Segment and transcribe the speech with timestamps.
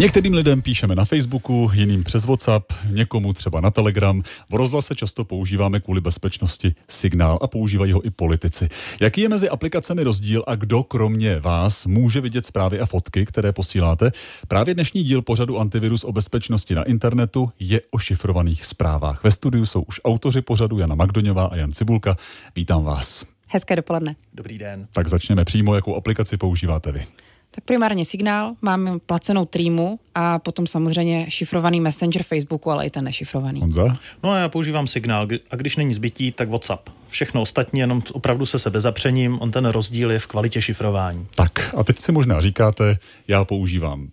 [0.00, 4.22] Některým lidem píšeme na Facebooku, jiným přes WhatsApp, někomu třeba na Telegram.
[4.50, 8.68] V rozhlase často používáme kvůli bezpečnosti signál a používají ho i politici.
[9.00, 13.52] Jaký je mezi aplikacemi rozdíl a kdo kromě vás může vidět zprávy a fotky, které
[13.52, 14.10] posíláte?
[14.48, 19.24] Právě dnešní díl pořadu Antivirus o bezpečnosti na internetu je o šifrovaných zprávách.
[19.24, 22.16] Ve studiu jsou už autoři pořadu Jana Magdoňová a Jan Cibulka.
[22.56, 23.24] Vítám vás.
[23.48, 24.16] Hezké dopoledne.
[24.32, 24.88] Dobrý den.
[24.92, 27.06] Tak začneme přímo, jakou aplikaci používáte vy.
[27.54, 33.04] Tak primárně signál, mám placenou Treemu a potom samozřejmě šifrovaný messenger Facebooku, ale i ten
[33.04, 33.60] nešifrovaný.
[33.60, 33.98] Honza?
[34.22, 36.90] No a já používám signál a když není zbytí, tak WhatsApp.
[37.08, 41.26] Všechno ostatní jenom opravdu se sebezapřením, on ten rozdíl je v kvalitě šifrování.
[41.34, 42.98] Tak a teď si možná říkáte,
[43.28, 44.08] já používám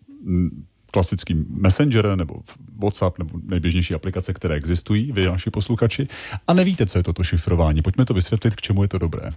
[0.92, 2.36] klasický Messenger nebo
[2.78, 6.08] WhatsApp nebo nejběžnější aplikace, které existují, vy naši posluchači,
[6.48, 7.82] a nevíte, co je toto šifrování.
[7.82, 9.30] Pojďme to vysvětlit, k čemu je to dobré.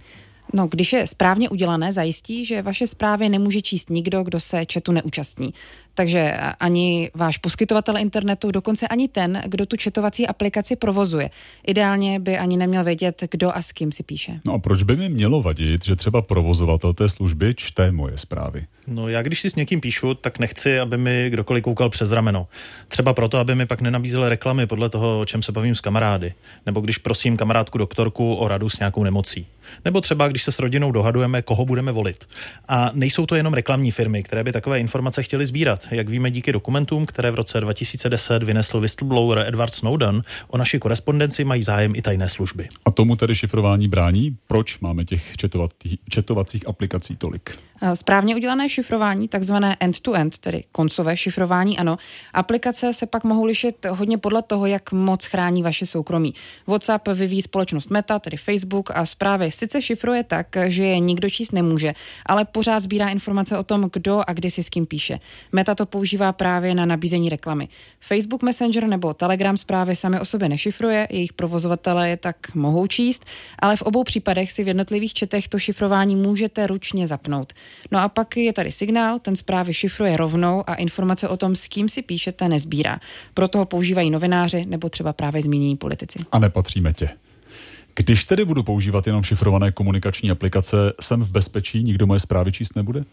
[0.53, 4.91] No, když je správně udělané, zajistí, že vaše zprávy nemůže číst nikdo, kdo se četu
[4.91, 5.53] neúčastní.
[5.95, 11.29] Takže ani váš poskytovatel internetu, dokonce ani ten, kdo tu četovací aplikaci provozuje.
[11.67, 14.39] Ideálně by ani neměl vědět, kdo a s kým si píše.
[14.45, 18.65] No a proč by mi mělo vadit, že třeba provozovatel té služby čte moje zprávy?
[18.87, 22.47] No já když si s někým píšu, tak nechci, aby mi kdokoliv koukal přes rameno.
[22.87, 26.33] Třeba proto, aby mi pak nenabízel reklamy podle toho, o čem se bavím s kamarády.
[26.65, 29.47] Nebo když prosím kamarádku doktorku o radu s nějakou nemocí.
[29.85, 32.25] Nebo třeba, když se s rodinou dohadujeme, koho budeme volit.
[32.67, 35.84] A nejsou to jenom reklamní firmy, které by takové informace chtěly sbírat.
[35.91, 41.43] Jak víme díky dokumentům, které v roce 2010 vynesl whistleblower Edward Snowden, o naši korespondenci
[41.43, 42.67] mají zájem i tajné služby.
[42.85, 44.37] A tomu tedy šifrování brání?
[44.47, 45.33] Proč máme těch
[46.09, 47.59] četovacích aplikací tolik?
[47.93, 51.97] Správně udělané šifrování, takzvané end-to-end, tedy koncové šifrování, ano.
[52.33, 56.33] Aplikace se pak mohou lišit hodně podle toho, jak moc chrání vaše soukromí.
[56.67, 61.51] WhatsApp vyvíjí společnost Meta, tedy Facebook, a zprávy sice šifruje tak, že je nikdo číst
[61.51, 61.93] nemůže,
[62.25, 65.19] ale pořád sbírá informace o tom, kdo a kdy si s kým píše.
[65.51, 67.67] Meta to používá právě na nabízení reklamy.
[67.99, 73.25] Facebook Messenger nebo Telegram zprávy sami o sobě nešifruje, jejich provozovatelé je tak mohou číst,
[73.59, 77.53] ale v obou případech si v jednotlivých četech to šifrování můžete ručně zapnout.
[77.91, 81.67] No a pak je tady signál, ten zprávy šifruje rovnou a informace o tom, s
[81.67, 82.99] kým si píšete, nezbírá.
[83.33, 86.19] Proto ho používají novináři nebo třeba právě zmínění politici.
[86.31, 87.09] A nepatříme tě.
[87.95, 92.75] Když tedy budu používat jenom šifrované komunikační aplikace, jsem v bezpečí, nikdo moje zprávy číst
[92.75, 93.03] nebude?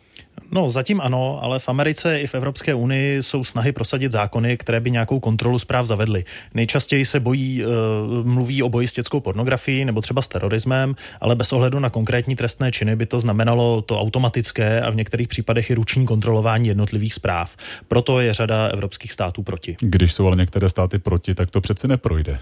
[0.50, 4.80] No, zatím ano, ale v Americe i v Evropské unii jsou snahy prosadit zákony, které
[4.80, 6.24] by nějakou kontrolu zpráv zavedly.
[6.54, 11.34] Nejčastěji se bojí, uh, mluví o boji s dětskou pornografií nebo třeba s terorismem, ale
[11.34, 15.70] bez ohledu na konkrétní trestné činy by to znamenalo to automatické a v některých případech
[15.70, 17.56] i ruční kontrolování jednotlivých zpráv.
[17.88, 19.76] Proto je řada evropských států proti.
[19.80, 22.38] Když jsou ale některé státy proti, tak to přeci neprojde.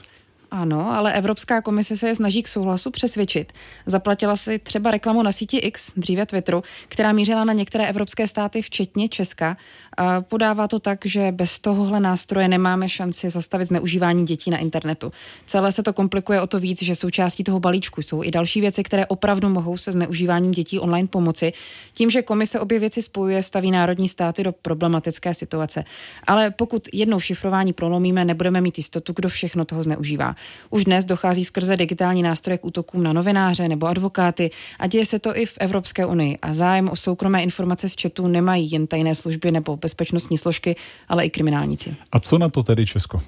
[0.50, 3.52] Ano, ale Evropská komise se je snaží k souhlasu přesvědčit.
[3.86, 8.62] Zaplatila si třeba reklamu na síti X, dříve Twitteru, která mířila na některé evropské státy,
[8.62, 9.56] včetně Česka.
[9.96, 15.12] A podává to tak, že bez tohohle nástroje nemáme šanci zastavit zneužívání dětí na internetu.
[15.46, 18.82] Celé se to komplikuje o to víc, že součástí toho balíčku jsou i další věci,
[18.82, 21.52] které opravdu mohou se zneužíváním dětí online pomoci.
[21.92, 25.84] Tím, že komise obě věci spojuje, staví národní státy do problematické situace.
[26.26, 30.36] Ale pokud jednou šifrování prolomíme, nebudeme mít jistotu, kdo všechno toho zneužívá.
[30.70, 35.18] Už dnes dochází skrze digitální nástroje k útokům na novináře nebo advokáty a děje se
[35.18, 36.38] to i v Evropské unii.
[36.42, 40.76] A zájem o soukromé informace z četu nemají jen tajné služby nebo bezpečnostní složky,
[41.08, 41.94] ale i kriminálníci.
[42.12, 43.20] A co na to tedy Česko?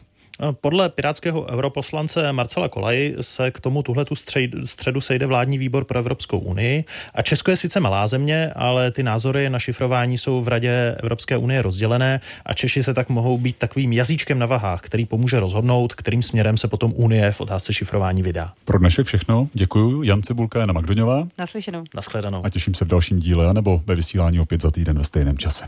[0.50, 4.14] Podle pirátského europoslance Marcela Kolaj se k tomu tuhletu
[4.64, 6.84] středu sejde vládní výbor pro Evropskou unii.
[7.14, 11.36] A Česko je sice malá země, ale ty názory na šifrování jsou v Radě Evropské
[11.36, 15.94] unie rozdělené a Češi se tak mohou být takovým jazyčkem na vahách, který pomůže rozhodnout,
[15.94, 18.52] kterým směrem se potom Unie v otázce šifrování vydá.
[18.64, 19.48] Pro dnešek všechno.
[19.52, 20.02] Děkuji.
[20.02, 21.28] Jan Cibulka, Jana Magdoňová.
[21.38, 21.84] Naslyšenou.
[21.94, 22.46] Naschledanou.
[22.46, 25.64] A těším se v dalším díle nebo ve vysílání opět za týden ve stejném čase.